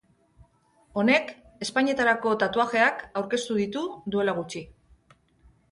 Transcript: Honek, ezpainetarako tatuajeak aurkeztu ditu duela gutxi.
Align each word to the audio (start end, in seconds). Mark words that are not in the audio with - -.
Honek, 1.01 1.29
ezpainetarako 1.67 2.33
tatuajeak 2.45 3.05
aurkeztu 3.23 3.61
ditu 3.61 3.85
duela 4.17 4.39
gutxi. 4.41 4.65